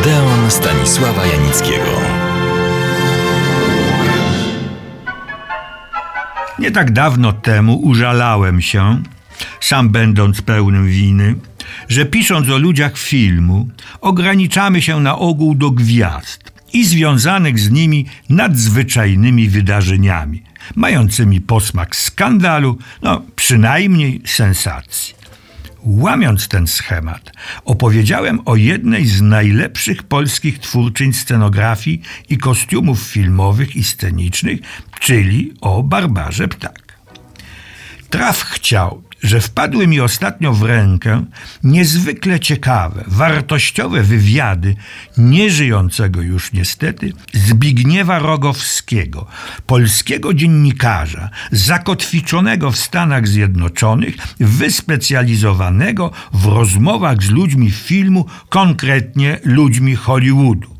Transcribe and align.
Odeon 0.00 0.50
Stanisława 0.50 1.26
Janickiego. 1.26 2.00
Nie 6.58 6.70
tak 6.70 6.92
dawno 6.92 7.32
temu 7.32 7.76
użalałem 7.76 8.60
się, 8.60 9.02
sam 9.60 9.88
będąc 9.88 10.42
pełnym 10.42 10.88
winy, 10.88 11.34
że 11.88 12.04
pisząc 12.04 12.48
o 12.48 12.58
ludziach 12.58 12.98
filmu, 12.98 13.68
ograniczamy 14.00 14.82
się 14.82 15.00
na 15.00 15.18
ogół 15.18 15.54
do 15.54 15.70
gwiazd 15.70 16.52
i 16.72 16.84
związanych 16.84 17.58
z 17.58 17.70
nimi 17.70 18.06
nadzwyczajnymi 18.28 19.48
wydarzeniami, 19.48 20.42
mającymi 20.76 21.40
posmak 21.40 21.96
skandalu, 21.96 22.78
no 23.02 23.22
przynajmniej 23.36 24.22
sensacji. 24.26 25.19
Łamiąc 25.84 26.48
ten 26.48 26.66
schemat, 26.66 27.32
opowiedziałem 27.64 28.40
o 28.44 28.56
jednej 28.56 29.06
z 29.06 29.22
najlepszych 29.22 30.02
polskich 30.02 30.58
twórczyń 30.58 31.12
scenografii 31.12 32.02
i 32.28 32.38
kostiumów 32.38 33.00
filmowych 33.00 33.76
i 33.76 33.84
scenicznych, 33.84 34.60
czyli 35.00 35.54
o 35.60 35.82
Barbarze 35.82 36.48
Ptak. 36.48 36.98
Traf 38.10 38.42
chciał, 38.42 39.02
że 39.22 39.40
wpadły 39.40 39.86
mi 39.86 40.00
ostatnio 40.00 40.52
w 40.52 40.62
rękę 40.62 41.24
niezwykle 41.64 42.40
ciekawe, 42.40 43.04
wartościowe 43.06 44.02
wywiady 44.02 44.76
nieżyjącego 45.18 46.22
już 46.22 46.52
niestety 46.52 47.12
Zbigniewa 47.32 48.18
Rogowskiego, 48.18 49.26
polskiego 49.66 50.34
dziennikarza, 50.34 51.30
zakotwiczonego 51.52 52.70
w 52.70 52.76
Stanach 52.76 53.28
Zjednoczonych, 53.28 54.14
wyspecjalizowanego 54.40 56.10
w 56.32 56.46
rozmowach 56.46 57.22
z 57.22 57.30
ludźmi 57.30 57.70
filmu, 57.70 58.26
konkretnie 58.48 59.40
ludźmi 59.44 59.96
Hollywoodu. 59.96 60.76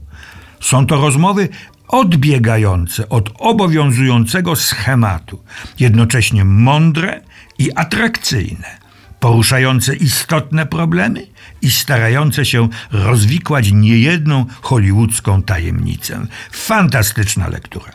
Są 0.61 0.87
to 0.87 1.01
rozmowy 1.01 1.49
odbiegające 1.89 3.09
od 3.09 3.31
obowiązującego 3.39 4.57
schematu, 4.57 5.43
jednocześnie 5.79 6.45
mądre 6.45 7.21
i 7.61 7.71
atrakcyjne, 7.75 8.79
poruszające 9.21 9.97
istotne 9.97 10.67
problemy 10.67 11.27
i 11.63 11.71
starające 11.71 12.45
się 12.45 12.69
rozwikłać 12.91 13.73
niejedną 13.73 14.47
hollywoodzką 14.63 15.43
tajemnicę. 15.43 16.27
Fantastyczna 16.53 17.49
lektura. 17.49 17.93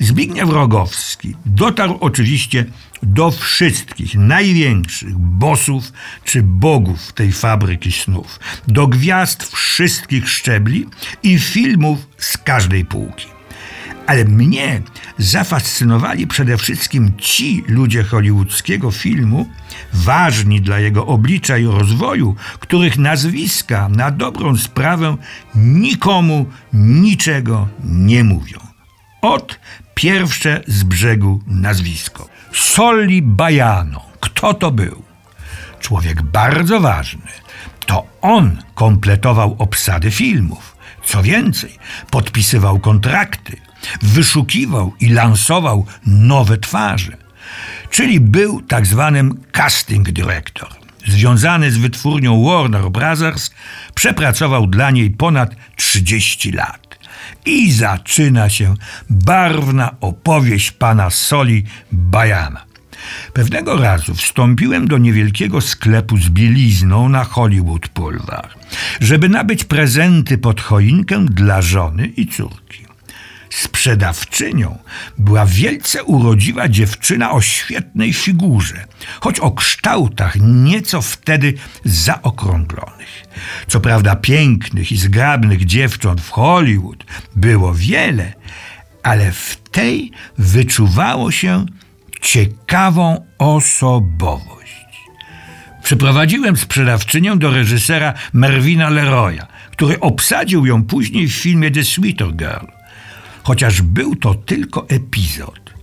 Zbigniew 0.00 0.50
Rogowski 0.50 1.34
dotarł 1.46 1.98
oczywiście 2.00 2.64
do 3.02 3.30
wszystkich 3.30 4.14
największych 4.14 5.18
bosów 5.18 5.92
czy 6.24 6.42
bogów 6.42 7.12
tej 7.12 7.32
fabryki 7.32 7.92
snów, 7.92 8.40
do 8.68 8.86
gwiazd 8.86 9.56
wszystkich 9.56 10.28
szczebli 10.28 10.86
i 11.22 11.38
filmów 11.38 11.98
z 12.18 12.36
każdej 12.36 12.84
półki. 12.84 13.39
Ale 14.10 14.24
mnie 14.24 14.82
zafascynowali 15.18 16.26
przede 16.26 16.56
wszystkim 16.56 17.12
ci 17.18 17.64
ludzie 17.68 18.02
hollywoodzkiego 18.02 18.90
filmu, 18.90 19.48
ważni 19.92 20.60
dla 20.60 20.78
jego 20.78 21.06
oblicza 21.06 21.58
i 21.58 21.64
rozwoju, 21.64 22.36
których 22.60 22.98
nazwiska 22.98 23.88
na 23.88 24.10
dobrą 24.10 24.56
sprawę 24.56 25.16
nikomu 25.54 26.46
niczego 26.72 27.68
nie 27.84 28.24
mówią. 28.24 28.58
Od 29.22 29.60
pierwsze 29.94 30.62
z 30.66 30.82
brzegu 30.82 31.40
nazwisko. 31.46 32.28
Soli 32.52 33.22
Bajano. 33.22 34.02
Kto 34.20 34.54
to 34.54 34.70
był? 34.70 35.02
Człowiek 35.80 36.22
bardzo 36.22 36.80
ważny. 36.80 37.32
To 37.86 38.06
on 38.20 38.62
kompletował 38.74 39.56
obsady 39.58 40.10
filmów. 40.10 40.76
Co 41.04 41.22
więcej, 41.22 41.78
podpisywał 42.10 42.78
kontrakty, 42.78 43.69
wyszukiwał 44.02 44.94
i 45.00 45.08
lansował 45.08 45.86
nowe 46.06 46.58
twarze. 46.58 47.16
Czyli 47.90 48.20
był 48.20 48.62
tak 48.62 48.86
zwanym 48.86 49.40
casting 49.52 50.10
director. 50.10 50.68
Związany 51.06 51.70
z 51.70 51.78
wytwórnią 51.78 52.44
Warner 52.44 52.90
Brothers, 52.90 53.50
przepracował 53.94 54.66
dla 54.66 54.90
niej 54.90 55.10
ponad 55.10 55.56
30 55.76 56.52
lat. 56.52 56.98
I 57.46 57.72
zaczyna 57.72 58.48
się 58.48 58.74
barwna 59.10 59.94
opowieść 60.00 60.70
pana 60.70 61.10
Soli 61.10 61.64
Bajana. 61.92 62.64
Pewnego 63.32 63.76
razu 63.76 64.14
wstąpiłem 64.14 64.88
do 64.88 64.98
niewielkiego 64.98 65.60
sklepu 65.60 66.16
z 66.16 66.28
bielizną 66.28 67.08
na 67.08 67.24
Hollywood 67.24 67.88
Boulevard, 67.94 68.54
żeby 69.00 69.28
nabyć 69.28 69.64
prezenty 69.64 70.38
pod 70.38 70.60
choinkę 70.60 71.24
dla 71.24 71.62
żony 71.62 72.06
i 72.06 72.26
córki. 72.26 72.89
Sprzedawczynią 73.50 74.78
była 75.18 75.46
wielce 75.46 76.04
urodziwa 76.04 76.68
dziewczyna 76.68 77.30
o 77.32 77.40
świetnej 77.40 78.12
figurze, 78.12 78.84
choć 79.20 79.40
o 79.40 79.50
kształtach 79.50 80.36
nieco 80.40 81.02
wtedy 81.02 81.54
zaokrąglonych. 81.84 83.24
Co 83.66 83.80
prawda 83.80 84.16
pięknych 84.16 84.92
i 84.92 84.96
zgrabnych 84.96 85.64
dziewcząt 85.64 86.20
w 86.20 86.30
Hollywood 86.30 87.04
było 87.36 87.74
wiele, 87.74 88.32
ale 89.02 89.32
w 89.32 89.56
tej 89.70 90.10
wyczuwało 90.38 91.30
się 91.30 91.66
ciekawą 92.22 93.26
osobowość. 93.38 94.60
Przyprowadziłem 95.82 96.56
sprzedawczynię 96.56 97.36
do 97.36 97.50
reżysera 97.50 98.14
Mervina 98.32 98.90
Leroya, 98.90 99.46
który 99.70 100.00
obsadził 100.00 100.66
ją 100.66 100.84
później 100.84 101.28
w 101.28 101.34
filmie 101.34 101.70
The 101.70 101.84
Sweeter 101.84 102.36
Girl. 102.36 102.79
Chociaż 103.50 103.82
był 103.82 104.16
to 104.16 104.34
tylko 104.34 104.88
epizod, 104.88 105.74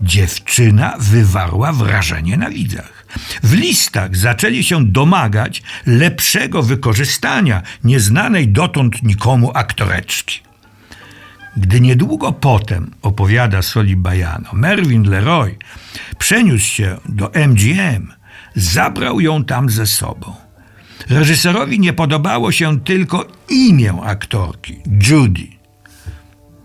dziewczyna 0.00 0.94
wywarła 0.98 1.72
wrażenie 1.72 2.36
na 2.36 2.50
widzach. 2.50 3.06
W 3.42 3.52
listach 3.52 4.16
zaczęli 4.16 4.64
się 4.64 4.84
domagać 4.86 5.62
lepszego 5.86 6.62
wykorzystania 6.62 7.62
nieznanej 7.84 8.48
dotąd 8.48 9.02
nikomu 9.02 9.50
aktoreczki. 9.54 10.40
Gdy 11.56 11.80
niedługo 11.80 12.32
potem, 12.32 12.90
opowiada 13.02 13.62
Soli 13.62 13.96
Bajano, 13.96 14.50
Mervyn 14.52 15.02
Leroy 15.02 15.56
przeniósł 16.18 16.66
się 16.66 16.96
do 17.08 17.30
MGM, 17.48 18.12
zabrał 18.54 19.20
ją 19.20 19.44
tam 19.44 19.70
ze 19.70 19.86
sobą. 19.86 20.34
Reżyserowi 21.08 21.80
nie 21.80 21.92
podobało 21.92 22.52
się 22.52 22.80
tylko 22.80 23.26
imię 23.48 23.94
aktorki, 24.04 24.76
Judy. 25.10 25.61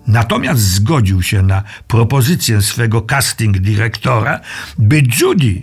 Natomiast 0.07 0.62
zgodził 0.62 1.22
się 1.22 1.41
na 1.41 1.63
propozycję 1.88 2.62
swego 2.62 3.01
casting 3.01 3.57
dyrektora, 3.57 4.40
by 4.78 5.03
Judy 5.22 5.62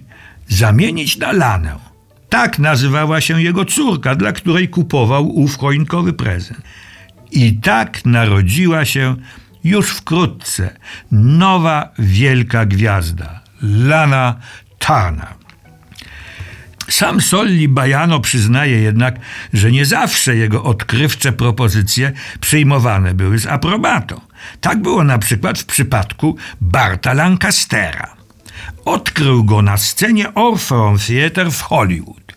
zamienić 0.48 1.18
na 1.18 1.32
Lanę. 1.32 1.78
Tak 2.28 2.58
nazywała 2.58 3.20
się 3.20 3.42
jego 3.42 3.64
córka, 3.64 4.14
dla 4.14 4.32
której 4.32 4.68
kupował 4.68 5.28
ów 5.28 5.58
choinkowy 5.58 6.12
prezent. 6.12 6.60
I 7.30 7.54
tak 7.54 8.04
narodziła 8.04 8.84
się 8.84 9.16
już 9.64 9.90
wkrótce 9.90 10.76
nowa 11.12 11.88
wielka 11.98 12.66
gwiazda, 12.66 13.40
Lana 13.62 14.34
Turner. 14.78 15.44
Sam 16.88 17.20
Solli 17.20 17.68
Bajano 17.68 18.20
przyznaje 18.20 18.80
jednak, 18.80 19.18
że 19.52 19.72
nie 19.72 19.86
zawsze 19.86 20.36
jego 20.36 20.62
odkrywcze 20.62 21.32
propozycje 21.32 22.12
przyjmowane 22.40 23.14
były 23.14 23.38
z 23.38 23.46
aprobatą. 23.46 24.20
Tak 24.60 24.82
było 24.82 25.04
na 25.04 25.18
przykład 25.18 25.58
w 25.58 25.64
przypadku 25.64 26.36
Barta 26.60 27.12
Lancastera. 27.12 28.16
Odkrył 28.84 29.44
go 29.44 29.62
na 29.62 29.76
scenie 29.76 30.34
Orpheum 30.34 30.98
Theatre 30.98 31.50
w 31.50 31.60
Hollywood. 31.60 32.34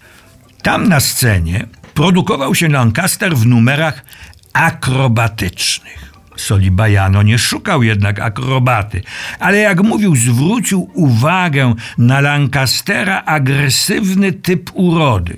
Tam 0.63 0.89
na 0.89 0.99
scenie 0.99 1.67
produkował 1.93 2.55
się 2.55 2.69
Lancaster 2.69 3.35
w 3.35 3.45
numerach 3.45 4.05
akrobatycznych. 4.53 6.13
Solibajano 6.35 7.23
nie 7.23 7.37
szukał 7.39 7.83
jednak 7.83 8.19
akrobaty, 8.19 9.01
ale 9.39 9.57
jak 9.57 9.83
mówił, 9.83 10.15
zwrócił 10.15 10.89
uwagę 10.93 11.73
na 11.97 12.21
Lancastera 12.21 13.23
agresywny 13.25 14.33
typ 14.33 14.71
urody. 14.73 15.37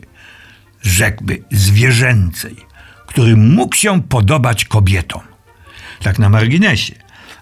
rzekłby 0.82 1.44
zwierzęcej, 1.52 2.56
który 3.08 3.38
mógł 3.38 3.76
się 3.76 4.02
podobać 4.02 4.66
kobietom. 4.66 5.29
Tak 6.02 6.20
na 6.20 6.30
marginesie, 6.30 6.96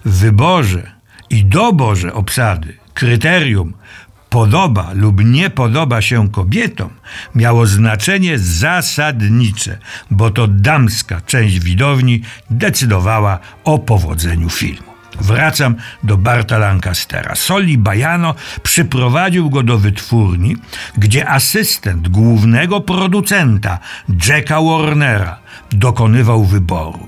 w 0.06 0.20
wyborze 0.20 0.92
i 1.30 1.46
doborze 1.46 2.14
obsady 2.14 2.78
kryterium 2.94 3.74
podoba 4.30 4.92
lub 4.94 5.24
nie 5.24 5.50
podoba 5.50 6.02
się 6.02 6.30
kobietom 6.30 6.90
miało 7.36 7.66
znaczenie 7.66 8.40
zasadnicze, 8.40 9.78
bo 10.12 10.32
to 10.32 10.48
damska 10.48 11.22
część 11.22 11.60
widowni 11.60 12.22
decydowała 12.50 13.40
o 13.64 13.80
powodzeniu 13.80 14.50
filmu. 14.50 14.88
Wracam 15.22 15.76
do 16.04 16.18
Barta 16.18 16.58
Lancastera. 16.58 17.36
Soli 17.36 17.78
Bajano 17.78 18.36
przyprowadził 18.64 19.50
go 19.50 19.64
do 19.64 19.78
wytwórni, 19.78 20.56
gdzie 20.98 21.30
asystent 21.30 22.08
głównego 22.08 22.82
producenta 22.82 23.80
Jacka 24.28 24.62
Warnera 24.62 25.40
dokonywał 25.72 26.46
wyboru. 26.46 27.08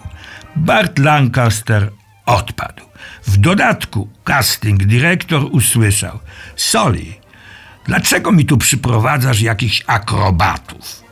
Bart 0.56 1.00
Lancaster 1.00 1.92
odpadł. 2.26 2.84
W 3.28 3.38
dodatku 3.38 4.10
casting 4.24 4.84
dyrektor 4.84 5.48
usłyszał: 5.52 6.20
Soli, 6.56 7.14
dlaczego 7.86 8.32
mi 8.32 8.46
tu 8.46 8.58
przyprowadzasz 8.58 9.42
jakichś 9.42 9.84
akrobatów? 9.88 11.04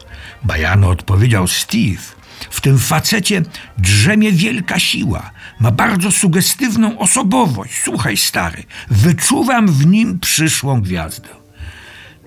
Bajano 0.44 0.90
odpowiedział: 0.90 1.48
Steve, 1.48 2.02
w 2.50 2.62
tym 2.62 2.80
facecie 2.80 3.42
drzemie 3.78 4.32
wielka 4.32 4.80
siła. 4.80 5.32
Ma 5.60 5.72
bardzo 5.72 6.12
sugestywną 6.12 7.00
osobowość. 7.00 7.82
Słuchaj, 7.84 8.18
stary, 8.18 8.64
wyczuwam 8.90 9.68
w 9.68 9.86
nim 9.86 10.20
przyszłą 10.20 10.82
gwiazdę. 10.82 11.30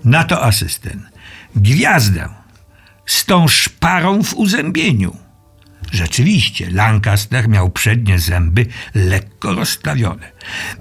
Na 0.04 0.24
to 0.24 0.44
asystent. 0.44 1.02
Gwiazdę 1.56 2.28
z 3.06 3.24
tą 3.24 3.48
szparą 3.48 4.22
w 4.22 4.34
uzębieniu. 4.34 5.16
Rzeczywiście, 5.92 6.70
Lancaster 6.70 7.48
miał 7.48 7.70
przednie 7.70 8.18
zęby 8.18 8.66
lekko 8.94 9.54
rozstawione. 9.54 10.32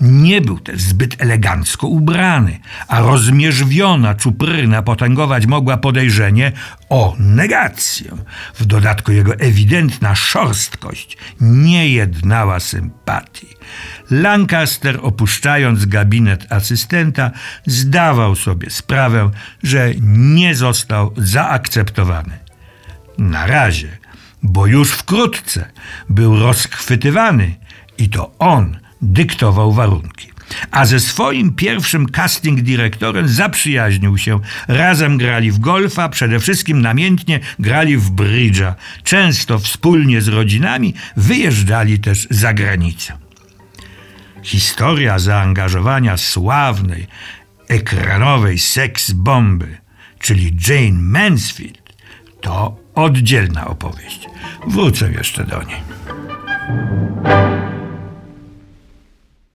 Nie 0.01 0.41
był 0.41 0.59
też 0.59 0.81
zbyt 0.81 1.21
elegancko 1.21 1.87
ubrany, 1.87 2.59
a 2.87 2.99
rozmierzwiona 2.99 4.15
czupryna 4.15 4.81
potęgować 4.81 5.45
mogła 5.45 5.77
podejrzenie 5.77 6.51
o 6.89 7.15
negację. 7.19 8.11
W 8.55 8.65
dodatku 8.65 9.11
jego 9.11 9.35
ewidentna 9.35 10.15
szorstkość 10.15 11.17
nie 11.41 11.89
jednała 11.89 12.59
sympatii. 12.59 13.47
Lancaster, 14.11 14.99
opuszczając 15.01 15.85
gabinet 15.85 16.51
asystenta, 16.51 17.31
zdawał 17.65 18.35
sobie 18.35 18.69
sprawę, 18.69 19.29
że 19.63 19.91
nie 20.01 20.55
został 20.55 21.13
zaakceptowany. 21.17 22.39
Na 23.17 23.47
razie 23.47 23.97
bo 24.43 24.67
już 24.67 24.91
wkrótce 24.91 25.71
był 26.09 26.39
rozchwytywany 26.39 27.55
i 27.97 28.09
to 28.09 28.31
on 28.39 28.79
dyktował 29.01 29.73
warunki. 29.73 30.29
A 30.71 30.85
ze 30.85 30.99
swoim 30.99 31.53
pierwszym 31.53 32.05
casting 32.05 32.61
dyrektorem 32.61 33.27
zaprzyjaźnił 33.27 34.17
się. 34.17 34.39
Razem 34.67 35.17
grali 35.17 35.51
w 35.51 35.59
golfa, 35.59 36.09
przede 36.09 36.39
wszystkim 36.39 36.81
namiętnie 36.81 37.39
grali 37.59 37.97
w 37.97 38.09
brydża. 38.09 38.75
Często 39.03 39.59
wspólnie 39.59 40.21
z 40.21 40.27
rodzinami 40.27 40.93
wyjeżdżali 41.17 41.99
też 41.99 42.27
za 42.29 42.53
granicę. 42.53 43.17
Historia 44.43 45.19
zaangażowania 45.19 46.17
sławnej, 46.17 47.07
ekranowej 47.67 48.57
seks-bomby, 48.57 49.67
czyli 50.19 50.57
Jane 50.67 50.99
Mansfield, 50.99 51.93
to 52.41 52.77
oddzielna 53.03 53.67
opowieść. 53.67 54.29
Wrócę 54.67 55.11
jeszcze 55.11 55.43
do 55.43 55.63
niej. 55.63 55.81